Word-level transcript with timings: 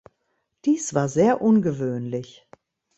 Dies 0.65 0.95
war 0.95 1.07
sehr 1.09 1.43
ungewöhnlich. 1.43 2.47